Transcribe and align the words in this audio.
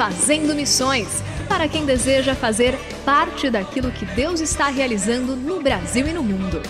Fazendo 0.00 0.54
Missões 0.54 1.22
para 1.46 1.68
quem 1.68 1.84
deseja 1.84 2.34
fazer 2.34 2.74
parte 3.04 3.50
daquilo 3.50 3.92
que 3.92 4.06
Deus 4.06 4.40
está 4.40 4.68
realizando 4.68 5.36
no 5.36 5.60
Brasil 5.60 6.08
e 6.08 6.12
no 6.14 6.24
mundo. 6.24 6.62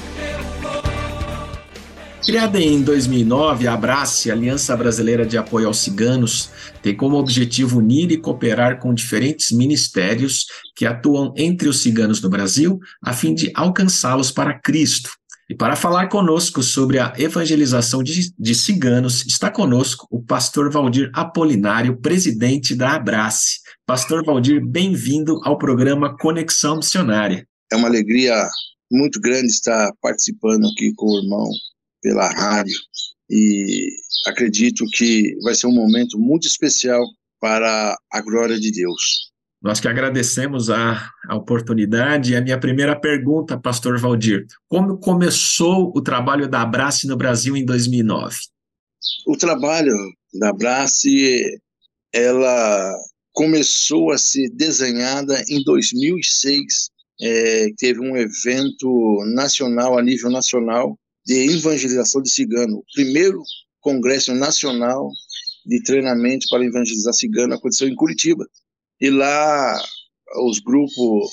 Criada 2.24 2.60
em 2.60 2.82
2009, 2.82 3.68
a 3.68 3.74
Abrace, 3.74 4.32
Aliança 4.32 4.76
Brasileira 4.76 5.24
de 5.24 5.38
Apoio 5.38 5.68
aos 5.68 5.78
Ciganos, 5.78 6.50
tem 6.82 6.96
como 6.96 7.18
objetivo 7.18 7.78
unir 7.78 8.10
e 8.10 8.16
cooperar 8.16 8.80
com 8.80 8.92
diferentes 8.92 9.52
ministérios 9.52 10.46
que 10.74 10.84
atuam 10.84 11.32
entre 11.36 11.68
os 11.68 11.82
ciganos 11.82 12.20
no 12.20 12.28
Brasil, 12.28 12.80
a 13.00 13.12
fim 13.12 13.32
de 13.32 13.52
alcançá-los 13.54 14.32
para 14.32 14.58
Cristo. 14.58 15.19
E 15.50 15.54
para 15.56 15.74
falar 15.74 16.08
conosco 16.08 16.62
sobre 16.62 17.00
a 17.00 17.12
evangelização 17.18 18.04
de, 18.04 18.32
de, 18.38 18.54
ciganos, 18.54 19.26
está 19.26 19.50
conosco 19.50 20.06
o 20.08 20.22
pastor 20.22 20.70
Valdir 20.70 21.10
Apolinário, 21.12 22.00
presidente 22.00 22.72
da 22.72 22.94
Abrace. 22.94 23.58
Pastor 23.84 24.24
Valdir, 24.24 24.64
bem-vindo 24.64 25.40
ao 25.42 25.58
programa 25.58 26.16
Conexão 26.16 26.76
Missionária. 26.76 27.44
É 27.72 27.74
uma 27.74 27.88
alegria 27.88 28.48
muito 28.92 29.20
grande 29.20 29.48
estar 29.48 29.92
participando 30.00 30.68
aqui 30.68 30.92
com 30.94 31.06
o 31.06 31.18
irmão 31.18 31.48
pela 32.00 32.28
rádio 32.28 32.78
e 33.28 33.88
acredito 34.28 34.84
que 34.92 35.34
vai 35.42 35.56
ser 35.56 35.66
um 35.66 35.74
momento 35.74 36.16
muito 36.16 36.46
especial 36.46 37.02
para 37.40 37.98
a 38.12 38.20
glória 38.20 38.60
de 38.60 38.70
Deus. 38.70 39.29
Nós 39.62 39.78
que 39.78 39.88
agradecemos 39.88 40.70
a, 40.70 41.10
a 41.28 41.36
oportunidade. 41.36 42.32
E 42.32 42.36
a 42.36 42.40
minha 42.40 42.58
primeira 42.58 42.98
pergunta, 42.98 43.60
Pastor 43.60 43.98
Valdir: 43.98 44.46
como 44.68 44.98
começou 44.98 45.92
o 45.94 46.00
trabalho 46.00 46.48
da 46.48 46.62
Abrace 46.62 47.06
no 47.06 47.16
Brasil 47.16 47.56
em 47.56 47.64
2009? 47.64 48.36
O 49.26 49.36
trabalho 49.36 49.94
da 50.32 50.50
Abrace, 50.50 51.60
ela 52.12 52.94
começou 53.32 54.12
a 54.12 54.18
ser 54.18 54.48
desenhada 54.50 55.42
em 55.48 55.62
2006. 55.62 56.90
É, 57.22 57.66
teve 57.76 58.00
um 58.00 58.16
evento 58.16 59.22
nacional, 59.34 59.98
a 59.98 60.02
nível 60.02 60.30
nacional, 60.30 60.98
de 61.26 61.34
evangelização 61.54 62.22
de 62.22 62.30
cigano. 62.30 62.78
O 62.78 62.84
primeiro 62.94 63.42
congresso 63.80 64.34
nacional 64.34 65.10
de 65.66 65.82
treinamento 65.82 66.46
para 66.50 66.64
evangelizar 66.64 67.12
cigano 67.12 67.54
aconteceu 67.54 67.88
em 67.88 67.94
Curitiba. 67.94 68.46
E 69.00 69.10
lá 69.10 69.80
os 70.36 70.60
grupos 70.60 71.30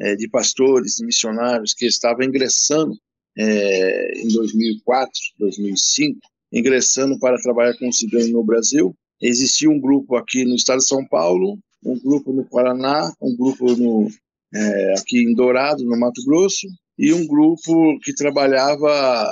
é, 0.00 0.16
de 0.16 0.28
pastores 0.28 0.98
e 0.98 1.06
missionários 1.06 1.72
que 1.72 1.86
estavam 1.86 2.24
ingressando 2.24 2.96
é, 3.36 4.20
em 4.20 4.28
2004, 4.28 5.12
2005, 5.38 6.18
ingressando 6.52 7.18
para 7.18 7.40
trabalhar 7.40 7.76
com 7.78 7.88
o 7.88 7.92
cigano 7.92 8.28
no 8.28 8.44
Brasil. 8.44 8.94
Existia 9.20 9.70
um 9.70 9.80
grupo 9.80 10.16
aqui 10.16 10.44
no 10.44 10.54
estado 10.54 10.78
de 10.78 10.86
São 10.86 11.06
Paulo, 11.06 11.58
um 11.84 11.98
grupo 11.98 12.32
no 12.32 12.44
Paraná, 12.44 13.12
um 13.20 13.36
grupo 13.36 13.74
no, 13.76 14.08
é, 14.54 14.94
aqui 14.98 15.18
em 15.18 15.34
Dourado, 15.34 15.84
no 15.84 15.98
Mato 15.98 16.24
Grosso, 16.24 16.66
e 16.98 17.12
um 17.12 17.26
grupo 17.26 17.98
que 18.00 18.14
trabalhava 18.14 19.28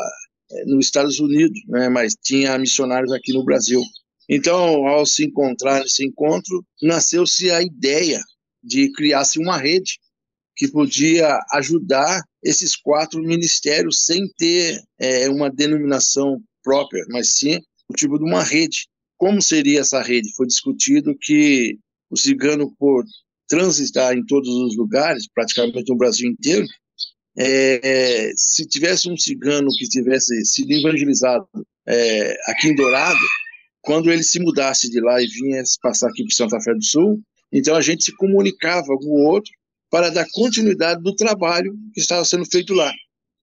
é, 0.50 0.64
nos 0.66 0.86
Estados 0.86 1.20
Unidos, 1.20 1.60
né, 1.68 1.88
mas 1.88 2.14
tinha 2.14 2.58
missionários 2.58 3.12
aqui 3.12 3.32
no 3.32 3.44
Brasil. 3.44 3.80
Então, 4.28 4.86
ao 4.86 5.04
se 5.04 5.24
encontrar 5.24 5.80
nesse 5.80 6.04
encontro, 6.04 6.64
nasceu-se 6.80 7.50
a 7.50 7.62
ideia 7.62 8.20
de 8.62 8.90
criar-se 8.92 9.38
uma 9.38 9.58
rede 9.58 9.98
que 10.56 10.68
podia 10.68 11.38
ajudar 11.52 12.22
esses 12.42 12.76
quatro 12.76 13.20
ministérios 13.20 14.04
sem 14.04 14.28
ter 14.36 14.80
é, 14.98 15.28
uma 15.28 15.50
denominação 15.50 16.40
própria, 16.62 17.04
mas 17.10 17.34
sim 17.34 17.58
o 17.88 17.94
tipo 17.94 18.18
de 18.18 18.24
uma 18.24 18.42
rede. 18.42 18.86
Como 19.16 19.40
seria 19.40 19.80
essa 19.80 20.02
rede? 20.02 20.34
Foi 20.36 20.46
discutido 20.46 21.16
que 21.20 21.78
o 22.10 22.16
cigano, 22.16 22.72
por 22.78 23.04
transitar 23.48 24.14
em 24.16 24.24
todos 24.24 24.48
os 24.48 24.76
lugares, 24.76 25.26
praticamente 25.32 25.90
no 25.90 25.96
Brasil 25.96 26.30
inteiro, 26.30 26.66
é, 27.38 28.32
se 28.36 28.66
tivesse 28.66 29.10
um 29.10 29.16
cigano 29.16 29.68
que 29.78 29.88
tivesse 29.88 30.44
sido 30.44 30.70
evangelizado 30.72 31.46
é, 31.86 32.36
aqui 32.50 32.68
em 32.68 32.74
Dourado, 32.74 33.18
quando 33.82 34.10
ele 34.10 34.22
se 34.22 34.40
mudasse 34.40 34.88
de 34.88 35.00
lá 35.00 35.20
e 35.20 35.26
vinha 35.26 35.62
passar 35.82 36.08
aqui 36.08 36.24
para 36.24 36.34
Santa 36.34 36.60
Fé 36.60 36.72
do 36.72 36.84
Sul, 36.84 37.20
então 37.52 37.74
a 37.74 37.82
gente 37.82 38.04
se 38.04 38.16
comunicava 38.16 38.86
com 38.86 39.06
o 39.06 39.28
outro 39.28 39.50
para 39.90 40.08
dar 40.08 40.26
continuidade 40.32 41.02
do 41.02 41.14
trabalho 41.14 41.74
que 41.92 42.00
estava 42.00 42.24
sendo 42.24 42.46
feito 42.46 42.72
lá. 42.72 42.90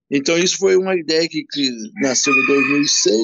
Então 0.09 0.37
isso 0.37 0.57
foi 0.57 0.75
uma 0.75 0.95
ideia 0.95 1.27
que, 1.29 1.45
que 1.51 1.71
nasceu 2.01 2.33
em 2.33 2.45
2006 2.47 3.19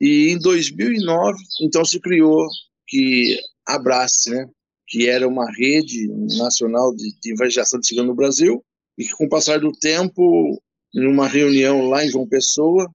e 0.00 0.28
em 0.30 0.38
2009 0.38 1.38
então 1.62 1.84
se 1.84 1.98
criou 2.00 2.46
que 2.86 3.38
Abrace, 3.66 4.28
né, 4.28 4.46
que 4.88 5.08
era 5.08 5.26
uma 5.26 5.50
rede 5.50 6.08
nacional 6.36 6.94
de, 6.94 7.18
de 7.22 7.32
evangelização 7.32 7.80
de 7.80 7.86
cigano 7.86 8.08
no 8.08 8.14
Brasil 8.14 8.62
e 8.98 9.04
que 9.04 9.12
com 9.12 9.24
o 9.24 9.28
passar 9.28 9.60
do 9.60 9.72
tempo, 9.72 10.60
em 10.94 11.06
uma 11.06 11.26
reunião 11.26 11.88
lá 11.88 12.04
em 12.04 12.10
João 12.10 12.28
Pessoa, 12.28 12.90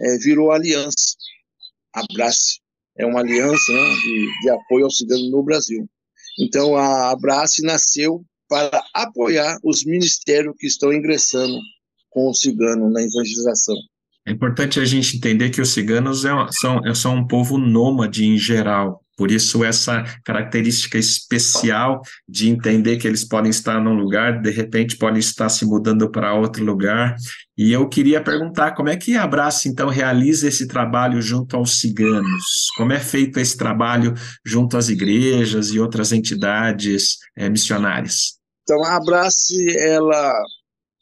é, 0.00 0.16
virou 0.18 0.50
aliança. 0.50 1.16
Abrace 1.92 2.61
é 2.96 3.06
uma 3.06 3.20
aliança 3.20 3.72
né, 3.72 3.94
de, 4.02 4.40
de, 4.42 4.50
apoio 4.50 4.84
ao 4.84 4.90
cigano 4.90 5.30
no 5.30 5.42
Brasil. 5.42 5.88
Então, 6.38 6.76
a 6.76 7.10
Abrace 7.10 7.62
nasceu 7.62 8.24
para 8.48 8.82
apoiar 8.94 9.58
os 9.64 9.84
ministérios 9.84 10.54
que 10.58 10.66
estão 10.66 10.92
ingressando 10.92 11.58
com 12.10 12.28
o 12.28 12.34
cigano 12.34 12.90
na 12.90 13.02
evangelização. 13.02 13.76
É 14.26 14.30
importante 14.30 14.78
a 14.78 14.84
gente 14.84 15.16
entender 15.16 15.50
que 15.50 15.60
os 15.60 15.70
ciganos 15.70 16.24
é, 16.24 16.30
são, 16.52 16.94
são 16.94 17.16
um 17.16 17.26
povo 17.26 17.58
nômade 17.58 18.24
em 18.24 18.36
geral, 18.36 19.01
por 19.22 19.30
isso, 19.30 19.62
essa 19.62 20.02
característica 20.24 20.98
especial 20.98 22.02
de 22.28 22.48
entender 22.48 22.96
que 22.96 23.06
eles 23.06 23.22
podem 23.24 23.50
estar 23.50 23.80
num 23.80 23.94
lugar, 23.94 24.42
de 24.42 24.50
repente 24.50 24.96
podem 24.96 25.20
estar 25.20 25.48
se 25.48 25.64
mudando 25.64 26.10
para 26.10 26.34
outro 26.34 26.64
lugar. 26.64 27.14
E 27.56 27.70
eu 27.70 27.88
queria 27.88 28.20
perguntar 28.20 28.72
como 28.72 28.88
é 28.88 28.96
que 28.96 29.16
a 29.16 29.22
Abraça, 29.22 29.68
então, 29.68 29.88
realiza 29.88 30.48
esse 30.48 30.66
trabalho 30.66 31.22
junto 31.22 31.56
aos 31.56 31.78
ciganos? 31.78 32.66
Como 32.76 32.92
é 32.92 32.98
feito 32.98 33.38
esse 33.38 33.56
trabalho 33.56 34.12
junto 34.44 34.76
às 34.76 34.88
igrejas 34.88 35.68
e 35.68 35.78
outras 35.78 36.10
entidades 36.10 37.18
é, 37.38 37.48
missionárias? 37.48 38.40
Então, 38.64 38.84
a 38.84 38.96
Abrace, 38.96 39.78
ela, 39.78 40.34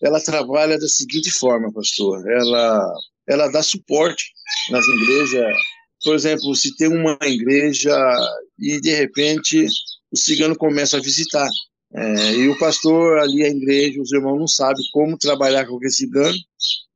ela 0.02 0.20
trabalha 0.20 0.78
da 0.78 0.88
seguinte 0.88 1.30
forma, 1.30 1.72
pastor. 1.72 2.22
Ela, 2.30 2.86
ela 3.26 3.48
dá 3.48 3.62
suporte 3.62 4.26
nas 4.70 4.86
igrejas 4.86 5.56
por 6.02 6.14
exemplo, 6.14 6.54
se 6.54 6.74
tem 6.76 6.88
uma 6.88 7.18
igreja 7.22 7.94
e 8.58 8.80
de 8.80 8.90
repente 8.94 9.66
o 10.10 10.16
cigano 10.16 10.56
começa 10.56 10.96
a 10.96 11.00
visitar. 11.00 11.48
É, 11.92 12.34
e 12.34 12.48
o 12.48 12.58
pastor 12.58 13.18
ali, 13.18 13.44
a 13.44 13.48
igreja, 13.48 14.00
os 14.00 14.12
irmãos 14.12 14.38
não 14.38 14.46
sabem 14.46 14.84
como 14.92 15.18
trabalhar 15.18 15.66
com 15.66 15.76
aquele 15.76 15.90
cigano. 15.90 16.36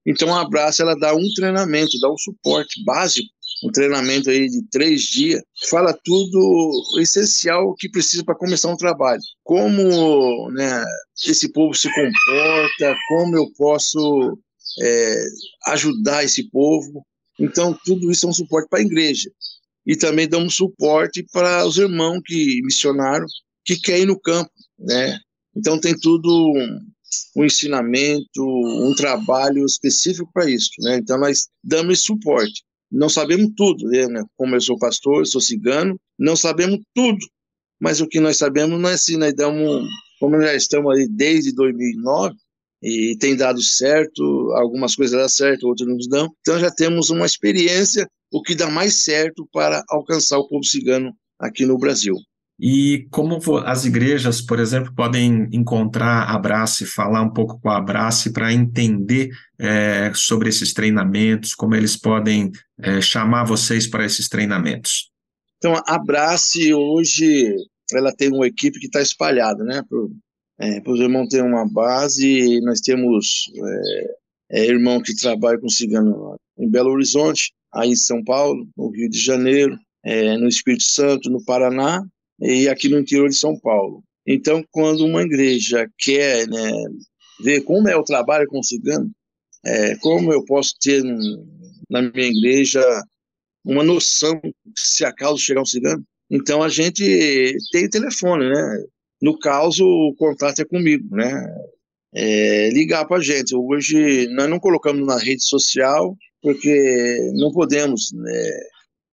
Então 0.07 0.35
a 0.35 0.43
Abraça 0.43 0.83
ela 0.83 0.95
dá 0.99 1.15
um 1.15 1.27
treinamento, 1.35 1.99
dá 2.01 2.11
um 2.11 2.19
suporte 2.19 2.83
básico, 2.85 3.29
um 3.65 3.71
treinamento 3.71 4.29
aí 4.29 4.49
de 4.49 4.63
três 4.71 5.03
dias, 5.03 5.43
fala 5.71 5.99
tudo 6.05 6.71
essencial 6.99 7.75
que 7.75 7.89
precisa 7.89 8.23
para 8.23 8.35
começar 8.35 8.69
um 8.69 8.77
trabalho. 8.77 9.23
Como 9.43 10.51
né, 10.51 10.85
esse 11.27 11.51
povo 11.51 11.75
se 11.75 11.89
comporta, 11.89 12.95
como 13.09 13.37
eu 13.37 13.51
posso 13.57 14.39
é, 14.81 15.25
ajudar 15.69 16.25
esse 16.25 16.49
povo. 16.51 17.05
Então 17.39 17.77
tudo 17.85 18.11
isso 18.11 18.27
é 18.27 18.29
um 18.29 18.33
suporte 18.33 18.69
para 18.69 18.79
a 18.79 18.83
igreja 18.83 19.31
e 19.87 19.97
também 19.97 20.29
damos 20.29 20.55
suporte 20.55 21.25
para 21.33 21.67
os 21.67 21.77
irmãos 21.77 22.21
que 22.25 22.61
missionaram 22.63 23.27
que 23.65 23.77
querem 23.77 24.03
ir 24.03 24.07
no 24.07 24.21
campo, 24.21 24.51
né? 24.79 25.19
Então 25.57 25.81
tem 25.81 25.99
tudo 25.99 26.53
um, 27.37 27.45
ensinamento, 27.45 28.43
um 28.43 28.95
trabalho 28.95 29.65
específico 29.65 30.29
para 30.33 30.51
isso, 30.51 30.71
né? 30.81 30.97
Então 30.97 31.19
nós 31.19 31.49
damos 31.63 32.01
suporte. 32.03 32.63
Não 32.91 33.09
sabemos 33.09 33.51
tudo, 33.57 33.89
né? 33.89 34.23
Como 34.37 34.55
eu 34.55 34.61
sou 34.61 34.79
pastor, 34.79 35.27
sou 35.27 35.41
cigano, 35.41 35.99
não 36.19 36.37
sabemos 36.37 36.81
tudo, 36.95 37.27
mas 37.81 38.01
o 38.01 38.07
que 38.07 38.21
nós 38.21 38.37
sabemos 38.37 38.81
não 38.81 38.89
é 38.89 38.95
assim, 38.95 39.17
nós 39.17 39.35
damos, 39.35 39.89
como 40.21 40.37
nós 40.37 40.47
já 40.47 40.55
estamos 40.55 40.97
aí 40.97 41.09
desde 41.09 41.55
2009, 41.55 42.37
e 42.85 43.17
tem 43.17 43.35
dado 43.35 43.63
certo, 43.63 44.23
algumas 44.57 44.95
coisas 44.95 45.19
dão 45.19 45.29
certo, 45.29 45.67
outras 45.67 45.89
não 45.89 45.97
dão. 46.09 46.29
Então 46.41 46.59
já 46.61 46.71
temos 46.71 47.09
uma 47.09 47.25
experiência, 47.25 48.07
o 48.31 48.43
que 48.43 48.55
dá 48.55 48.69
mais 48.69 49.05
certo 49.05 49.49
para 49.51 49.83
alcançar 49.89 50.39
o 50.39 50.47
povo 50.47 50.65
cigano 50.65 51.11
aqui 51.41 51.65
no 51.65 51.79
Brasil. 51.79 52.15
E 52.61 53.09
como 53.11 53.41
as 53.65 53.85
igrejas, 53.85 54.41
por 54.41 54.61
exemplo, 54.61 54.95
podem 54.95 55.49
encontrar 55.51 56.25
a 56.25 56.35
Abrace, 56.35 56.87
falar 56.87 57.23
um 57.23 57.33
pouco 57.33 57.59
com 57.59 57.71
a 57.71 57.79
Abrace 57.79 58.33
para 58.33 58.53
entender 58.53 59.31
é, 59.59 60.13
sobre 60.15 60.51
esses 60.51 60.73
treinamentos, 60.73 61.55
como 61.55 61.75
eles 61.75 61.97
podem 61.97 62.53
é, 62.79 63.01
chamar 63.01 63.45
vocês 63.45 63.89
para 63.89 64.05
esses 64.05 64.29
treinamentos? 64.29 65.11
Então, 65.57 65.75
a 65.75 65.95
Abrace 65.95 66.73
hoje 66.73 67.55
ela 67.93 68.13
tem 68.13 68.29
uma 68.29 68.47
equipe 68.47 68.79
que 68.79 68.87
está 68.87 69.01
espalhada, 69.01 69.65
né? 69.65 69.83
É, 70.61 70.81
os 70.87 71.01
irmãos 71.01 71.29
terem 71.29 71.47
uma 71.47 71.67
base, 71.67 72.61
nós 72.61 72.81
temos 72.81 73.51
é, 73.57 74.17
é, 74.51 74.67
irmão 74.67 75.03
que 75.03 75.15
trabalha 75.17 75.59
com 75.59 75.69
cigano 75.69 76.37
em 76.59 76.69
Belo 76.69 76.91
Horizonte, 76.91 77.53
aí 77.73 77.91
em 77.91 77.97
São 77.97 78.23
Paulo, 78.23 78.69
no 78.77 78.91
Rio 78.91 79.11
de 79.11 79.19
Janeiro, 79.19 79.77
é, 80.05 80.37
no 80.37 80.49
Espírito 80.49 80.85
Santo, 80.85 81.31
no 81.31 81.45
Paraná, 81.45 82.01
e 82.41 82.69
aqui 82.69 82.89
no 82.89 82.99
interior 82.99 83.29
de 83.29 83.37
São 83.37 83.59
Paulo. 83.59 84.03
Então, 84.27 84.65
quando 84.71 85.05
uma 85.05 85.23
igreja 85.23 85.91
quer 85.99 86.47
né, 86.49 86.73
ver 87.43 87.63
como 87.63 87.89
é 87.89 87.97
o 87.97 88.05
trabalho 88.05 88.47
com 88.47 88.61
o 88.61 88.65
cigano, 88.65 89.11
é, 89.65 89.97
como 89.97 90.33
eu 90.33 90.45
posso 90.45 90.75
ter 90.81 91.03
na 91.91 92.03
minha 92.03 92.29
igreja 92.29 92.83
uma 93.65 93.83
noção 93.83 94.41
se 94.77 95.05
acaso 95.05 95.39
chegar 95.39 95.63
um 95.63 95.67
cigano, 95.67 96.05
então 96.31 96.63
a 96.63 96.69
gente 96.69 97.57
tem 97.73 97.89
telefone, 97.89 98.49
né? 98.49 98.85
No 99.25 99.39
caso, 99.39 99.87
o 99.87 100.15
contato 100.19 100.61
é 100.61 100.67
comigo, 100.67 101.17
né? 101.17 101.33
É, 102.15 102.69
ligar 102.69 103.07
para 103.07 103.17
a 103.17 103.23
gente. 103.23 103.57
Hoje 103.57 104.29
nós 104.35 104.51
não 104.51 104.61
colocamos 104.61 105.07
na 105.07 105.17
rede 105.17 105.43
social 105.43 106.15
porque 106.43 107.33
não 107.33 107.51
podemos 107.51 108.13
né, 108.13 108.51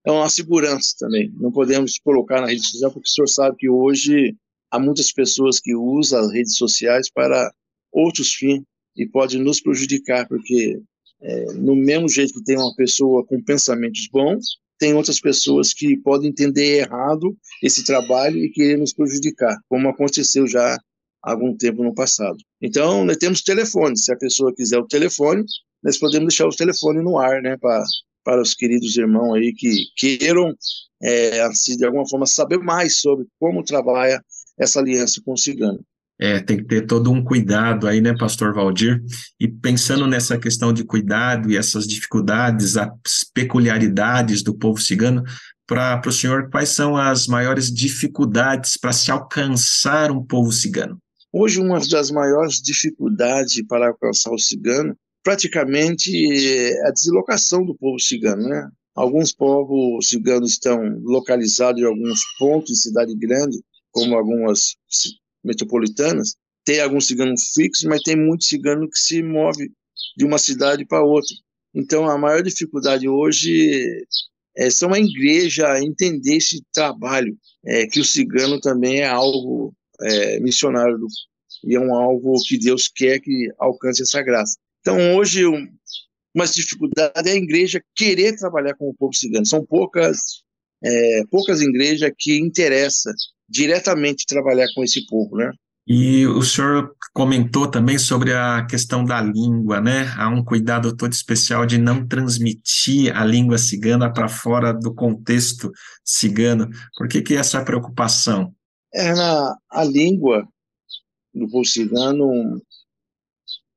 é 0.06 0.12
uma 0.12 0.28
segurança 0.28 0.96
também. 1.00 1.32
Não 1.40 1.50
podemos 1.50 1.98
colocar 2.04 2.42
na 2.42 2.48
rede 2.48 2.62
social, 2.62 2.92
porque 2.92 3.08
o 3.08 3.10
senhor 3.10 3.28
sabe 3.28 3.56
que 3.58 3.70
hoje 3.70 4.36
há 4.70 4.78
muitas 4.78 5.14
pessoas 5.14 5.62
que 5.62 5.74
usam 5.74 6.20
as 6.20 6.34
redes 6.34 6.58
sociais 6.58 7.10
para 7.10 7.50
outros 7.90 8.34
fins 8.34 8.64
e 8.98 9.08
pode 9.08 9.38
nos 9.38 9.62
prejudicar, 9.62 10.28
porque 10.28 10.78
é, 11.22 11.54
no 11.54 11.74
mesmo 11.74 12.10
jeito 12.10 12.34
que 12.34 12.44
tem 12.44 12.58
uma 12.58 12.76
pessoa 12.76 13.26
com 13.26 13.42
pensamentos 13.42 14.10
bons, 14.12 14.60
tem 14.82 14.96
outras 14.96 15.20
pessoas 15.20 15.76
que 15.76 15.96
podem 15.96 16.32
entender 16.32 16.80
errado 16.80 17.38
esse 17.62 17.86
trabalho 17.86 18.40
e 18.40 18.50
querer 18.50 18.80
nos 18.80 18.92
prejudicar, 18.92 19.56
como 19.70 19.88
aconteceu 19.88 20.48
já 20.48 20.74
há 20.74 21.32
algum 21.32 21.56
tempo 21.56 21.84
no 21.84 21.94
passado. 21.94 22.38
Então, 22.60 23.06
nós 23.06 23.18
temos 23.18 23.44
telefone. 23.44 23.96
Se 23.96 24.12
a 24.12 24.18
pessoa 24.18 24.52
quiser 24.52 24.80
o 24.80 24.88
telefone, 24.88 25.44
nós 25.84 26.00
podemos 26.00 26.30
deixar 26.30 26.48
o 26.48 26.56
telefone 26.56 27.04
no 27.04 27.20
ar, 27.20 27.44
né, 27.44 27.56
para 27.58 27.84
para 28.24 28.40
os 28.40 28.54
queridos 28.54 28.96
irmãos 28.98 29.34
aí 29.34 29.52
que 29.52 29.86
queiram, 29.98 30.54
é, 31.02 31.42
assim, 31.42 31.76
de 31.76 31.84
alguma 31.84 32.08
forma, 32.08 32.28
saber 32.28 32.60
mais 32.60 33.02
sobre 33.02 33.26
como 33.40 33.64
trabalha 33.64 34.24
essa 34.60 34.80
aliança 34.80 35.20
com 35.26 35.34
o 35.34 35.38
cigano. 35.38 35.84
É, 36.22 36.40
tem 36.40 36.58
que 36.58 36.66
ter 36.66 36.86
todo 36.86 37.12
um 37.12 37.24
cuidado 37.24 37.88
aí, 37.88 38.00
né, 38.00 38.16
pastor 38.16 38.54
Valdir? 38.54 39.02
E 39.40 39.48
pensando 39.48 40.06
nessa 40.06 40.38
questão 40.38 40.72
de 40.72 40.84
cuidado 40.84 41.50
e 41.50 41.58
essas 41.58 41.88
dificuldades, 41.88 42.78
as 42.78 42.92
peculiaridades 43.34 44.44
do 44.44 44.56
povo 44.56 44.80
cigano, 44.80 45.24
para 45.66 46.02
o 46.06 46.12
senhor, 46.12 46.50
quais 46.52 46.70
são 46.70 46.96
as 46.96 47.26
maiores 47.26 47.74
dificuldades 47.74 48.78
para 48.78 48.94
se 48.94 49.10
alcançar 49.10 50.12
um 50.12 50.24
povo 50.24 50.52
cigano? 50.52 51.00
Hoje, 51.34 51.60
uma 51.60 51.80
das 51.80 52.12
maiores 52.12 52.62
dificuldades 52.62 53.66
para 53.68 53.88
alcançar 53.88 54.32
o 54.32 54.38
cigano 54.38 54.96
praticamente 55.24 56.12
é 56.14 56.88
a 56.88 56.92
deslocação 56.92 57.66
do 57.66 57.76
povo 57.76 58.00
cigano, 58.00 58.48
né? 58.48 58.70
Alguns 58.94 59.34
povos 59.34 60.10
ciganos 60.10 60.52
estão 60.52 60.78
localizados 61.04 61.82
em 61.82 61.86
alguns 61.86 62.22
pontos 62.38 62.74
de 62.74 62.82
cidade 62.82 63.16
grande, 63.16 63.58
como 63.92 64.16
algumas 64.16 64.76
metropolitanas. 65.44 66.36
Tem 66.64 66.80
alguns 66.80 67.08
ciganos 67.08 67.52
fixos, 67.54 67.86
mas 67.86 68.02
tem 68.02 68.16
muito 68.16 68.44
cigano 68.44 68.90
que 68.90 68.98
se 68.98 69.24
move 69.24 69.72
de 70.18 70.26
uma 70.26 70.38
cidade 70.38 70.86
para 70.86 71.04
outra. 71.04 71.36
Então, 71.74 72.10
a 72.10 72.18
maior 72.18 72.44
dificuldade 72.44 73.08
hoje 73.08 74.06
é 74.56 74.70
são 74.70 74.94
a 74.94 75.00
igreja 75.00 75.82
entender 75.82 76.36
esse 76.36 76.62
trabalho, 76.74 77.36
é, 77.66 77.88
que 77.88 78.00
o 78.00 78.06
cigano 78.06 78.60
também 78.60 79.00
é 79.00 79.08
algo 79.08 79.74
é, 80.02 80.40
missionário 80.40 81.00
e 81.64 81.76
é 81.76 81.80
um 81.80 81.96
algo 81.96 82.36
que 82.46 82.58
Deus 82.58 82.88
quer 82.88 83.20
que 83.20 83.50
alcance 83.58 84.02
essa 84.02 84.22
graça. 84.22 84.58
Então, 84.82 85.16
hoje, 85.16 85.46
um, 85.46 85.68
uma 86.36 86.46
dificuldade 86.46 87.30
é 87.30 87.34
a 87.34 87.36
igreja 87.36 87.84
querer 87.96 88.36
trabalhar 88.36 88.74
com 88.76 88.90
o 88.90 88.94
povo 88.94 89.14
cigano. 89.14 89.46
São 89.46 89.66
poucas, 89.66 90.44
é, 90.84 91.24
poucas 91.30 91.62
igrejas 91.62 92.12
que 92.18 92.38
interessam 92.38 93.14
diretamente 93.52 94.26
trabalhar 94.26 94.68
com 94.74 94.84
esse 94.84 95.06
povo, 95.06 95.36
né? 95.36 95.52
E 95.88 96.26
o 96.28 96.42
senhor 96.44 96.96
comentou 97.14 97.70
também 97.70 97.98
sobre 97.98 98.34
a 98.34 98.66
questão 98.66 99.04
da 99.04 99.20
língua, 99.22 99.82
né? 99.82 100.14
Há 100.16 100.30
um 100.30 100.44
cuidado 100.44 100.96
todo 100.96 101.12
especial 101.12 101.66
de 101.66 101.78
não 101.78 102.08
transmitir 102.08 103.16
a 103.16 103.26
língua 103.26 103.58
cigana 103.58 104.12
para 104.12 104.30
fora 104.30 104.72
do 104.72 104.94
contexto 104.94 105.72
cigano. 106.06 106.70
Por 106.96 107.08
que, 107.08 107.22
que 107.22 107.36
essa 107.36 107.64
preocupação? 107.66 108.54
É, 108.94 109.14
na, 109.14 109.56
a 109.72 109.84
língua 109.84 110.48
do 111.34 111.50
povo 111.50 111.66
cigano 111.66 112.62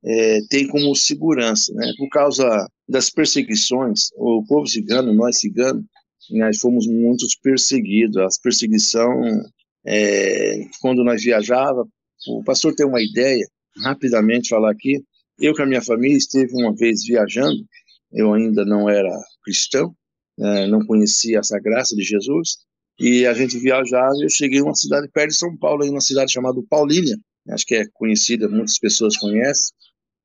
é, 0.04 0.40
tem 0.50 0.68
como 0.68 0.94
segurança, 0.94 1.72
né? 1.74 1.90
Por 1.96 2.08
causa 2.10 2.68
das 2.88 3.08
perseguições, 3.10 4.10
o 4.16 4.44
povo 4.46 4.66
cigano, 4.66 5.14
nós 5.14 5.38
ciganos, 5.38 5.82
nós 6.30 6.58
fomos 6.58 6.86
muito 6.86 7.26
perseguidos. 7.42 8.18
As 8.18 8.38
perseguição, 8.38 9.10
é, 9.86 10.66
quando 10.80 11.04
nós 11.04 11.22
viajava, 11.22 11.86
o 12.28 12.42
pastor 12.44 12.74
tem 12.74 12.86
uma 12.86 13.02
ideia, 13.02 13.46
rapidamente 13.82 14.48
falar 14.48 14.70
aqui. 14.70 15.02
Eu 15.38 15.54
com 15.54 15.62
a 15.62 15.66
minha 15.66 15.82
família 15.82 16.16
esteve 16.16 16.52
uma 16.54 16.74
vez 16.74 17.04
viajando. 17.04 17.64
Eu 18.12 18.32
ainda 18.32 18.64
não 18.64 18.88
era 18.88 19.10
cristão, 19.42 19.94
né? 20.38 20.66
não 20.66 20.84
conhecia 20.86 21.40
essa 21.40 21.58
graça 21.58 21.94
de 21.96 22.02
Jesus. 22.02 22.58
E 22.98 23.26
a 23.26 23.34
gente 23.34 23.58
viajava. 23.58 24.14
Eu 24.22 24.30
cheguei 24.30 24.60
em 24.60 24.62
uma 24.62 24.74
cidade 24.74 25.08
perto 25.12 25.30
de 25.30 25.36
São 25.36 25.56
Paulo, 25.56 25.84
em 25.84 25.90
uma 25.90 26.00
cidade 26.00 26.32
chamada 26.32 26.60
Paulínia. 26.70 27.16
Acho 27.50 27.66
que 27.66 27.74
é 27.74 27.84
conhecida, 27.92 28.48
muitas 28.48 28.78
pessoas 28.78 29.16
conhecem 29.16 29.74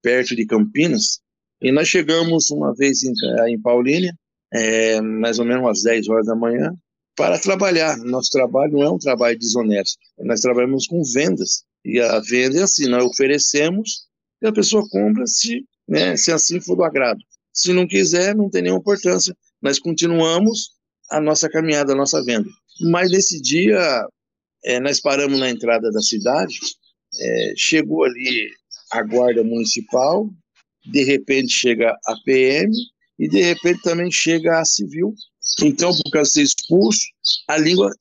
perto 0.01 0.35
de 0.35 0.45
Campinas, 0.45 1.19
e 1.61 1.71
nós 1.71 1.87
chegamos 1.87 2.49
uma 2.51 2.73
vez 2.73 3.03
em, 3.03 3.11
eh, 3.11 3.49
em 3.49 3.61
Paulínia, 3.61 4.13
é, 4.53 5.01
mais 5.01 5.39
ou 5.39 5.45
menos 5.45 5.67
às 5.69 5.83
10 5.83 6.07
horas 6.07 6.25
da 6.25 6.35
manhã, 6.35 6.73
para 7.19 7.37
trabalhar. 7.37 7.97
Nosso 7.97 8.31
trabalho 8.31 8.71
não 8.71 8.83
é 8.83 8.89
um 8.89 8.97
trabalho 8.97 9.37
desonesto, 9.37 9.97
nós 10.19 10.39
trabalhamos 10.39 10.87
com 10.87 11.03
vendas, 11.03 11.65
e 11.83 11.99
a 11.99 12.17
venda 12.21 12.59
é 12.59 12.63
assim, 12.63 12.87
nós 12.87 13.03
oferecemos 13.03 14.07
e 14.41 14.47
a 14.47 14.53
pessoa 14.53 14.87
compra 14.89 15.27
se, 15.27 15.65
né, 15.85 16.15
se 16.15 16.31
assim 16.31 16.61
for 16.61 16.77
do 16.77 16.83
agrado. 16.83 17.19
Se 17.53 17.73
não 17.73 17.85
quiser, 17.85 18.33
não 18.33 18.49
tem 18.49 18.61
nenhuma 18.61 18.79
importância, 18.79 19.35
nós 19.61 19.79
continuamos 19.79 20.69
a 21.11 21.19
nossa 21.19 21.49
caminhada, 21.49 21.91
a 21.91 21.95
nossa 21.95 22.23
venda. 22.23 22.47
Mas 22.89 23.11
nesse 23.11 23.41
dia, 23.41 24.07
é, 24.63 24.79
nós 24.79 25.01
paramos 25.01 25.37
na 25.39 25.49
entrada 25.49 25.91
da 25.91 26.01
cidade, 26.01 26.57
é, 27.19 27.53
chegou 27.57 28.05
ali 28.05 28.49
a 28.91 29.03
guarda 29.03 29.43
municipal, 29.43 30.29
de 30.89 31.03
repente 31.03 31.51
chega 31.51 31.91
a 32.05 32.15
PM 32.23 32.71
e 33.19 33.27
de 33.27 33.41
repente 33.41 33.81
também 33.81 34.09
chega 34.09 34.59
a 34.59 34.63
civil. 34.63 35.13
Então, 35.61 35.91
por 35.95 36.11
causa 36.11 36.29
de 36.29 36.33
ser 36.33 36.43
expulso, 36.43 37.05
a 37.47 37.57
língua 37.57 37.91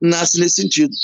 nasce 0.00 0.38
nesse 0.38 0.62
sentido. 0.62 0.94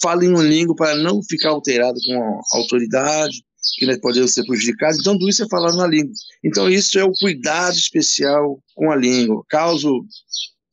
fala 0.00 0.24
em 0.24 0.28
uma 0.28 0.42
língua 0.42 0.76
para 0.76 0.94
não 0.96 1.22
ficar 1.22 1.50
alterado 1.50 1.98
com 2.06 2.40
a 2.52 2.56
autoridade, 2.56 3.42
que 3.76 3.86
nós 3.86 3.98
podemos 3.98 4.32
ser 4.32 4.44
prejudicados. 4.44 4.98
Então, 5.00 5.14
tudo 5.18 5.28
isso 5.28 5.42
é 5.42 5.48
falar 5.48 5.74
na 5.74 5.86
língua. 5.86 6.12
Então, 6.44 6.68
isso 6.68 6.98
é 6.98 7.04
o 7.04 7.12
cuidado 7.12 7.76
especial 7.76 8.62
com 8.74 8.90
a 8.90 8.96
língua. 8.96 9.44
Caso 9.48 10.04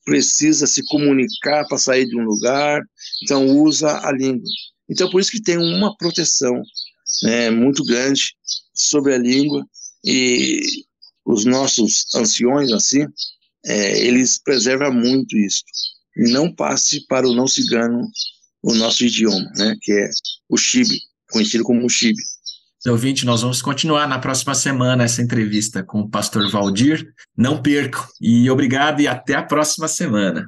precisa 0.06 0.68
se 0.68 0.86
comunicar 0.86 1.68
para 1.68 1.80
sair 1.80 2.06
de 2.06 2.16
um 2.16 2.24
lugar, 2.24 2.82
então 3.24 3.48
usa 3.60 4.00
a 4.08 4.12
língua. 4.12 4.48
Então, 4.88 5.10
por 5.10 5.20
isso 5.20 5.32
que 5.32 5.42
tem 5.42 5.58
uma 5.58 5.98
proteção 5.98 6.62
né, 7.24 7.50
muito 7.50 7.84
grande 7.84 8.36
sobre 8.74 9.16
a 9.16 9.18
língua 9.18 9.66
e 10.06 10.62
os 11.26 11.44
nossos 11.44 12.06
anciões, 12.14 12.72
assim, 12.72 13.08
é, 13.66 14.06
eles 14.06 14.40
preservam 14.44 14.94
muito 14.94 15.38
isso. 15.38 15.64
Não 16.16 16.54
passe 16.54 17.06
para 17.08 17.28
o 17.28 17.34
não 17.34 17.48
cigano 17.48 18.08
o 18.64 18.74
nosso 18.74 19.04
idioma, 19.06 19.52
né, 19.58 19.76
que 19.82 19.92
é 19.92 20.10
o 20.50 20.58
chibe, 20.58 21.00
conhecido 21.32 21.64
como 21.64 21.90
chibe. 21.90 22.22
Ouvinte, 22.88 23.26
nós 23.26 23.42
vamos 23.42 23.64
continuar 23.64 24.08
na 24.08 24.20
próxima 24.20 24.54
semana 24.54 25.04
essa 25.04 25.20
entrevista 25.20 25.84
com 25.84 26.02
o 26.02 26.10
pastor 26.10 26.50
Valdir. 26.52 27.04
Não 27.36 27.60
percam. 27.60 28.06
E 28.22 28.48
obrigado 28.50 29.02
e 29.02 29.08
até 29.08 29.34
a 29.34 29.42
próxima 29.42 29.88
semana. 29.88 30.48